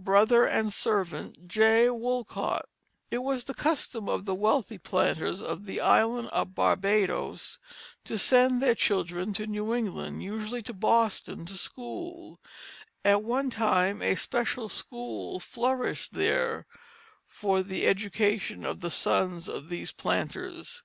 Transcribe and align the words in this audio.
[Illustration: 0.00 0.32
Old 0.32 0.44
Brick 0.68 0.72
Schoolhouse, 0.72 1.12
Norwich, 1.94 2.26
Connecticut] 2.28 2.68
It 3.10 3.18
was 3.18 3.44
the 3.44 3.52
custom 3.52 4.08
of 4.08 4.24
the 4.24 4.34
wealthy 4.34 4.78
planters 4.78 5.42
of 5.42 5.66
the 5.66 5.82
island 5.82 6.28
of 6.28 6.54
Barbadoes 6.54 7.58
to 8.04 8.16
send 8.16 8.62
their 8.62 8.74
children 8.74 9.34
to 9.34 9.46
New 9.46 9.74
England, 9.74 10.22
usually 10.22 10.62
to 10.62 10.72
Boston, 10.72 11.44
to 11.44 11.54
school. 11.58 12.40
At 13.04 13.22
one 13.22 13.50
time 13.50 14.00
a 14.00 14.14
special 14.14 14.70
school 14.70 15.38
flourished 15.38 16.14
there 16.14 16.66
for 17.26 17.62
the 17.62 17.86
education 17.86 18.64
of 18.64 18.80
the 18.80 18.88
sons 18.88 19.50
of 19.50 19.68
these 19.68 19.92
planters. 19.92 20.82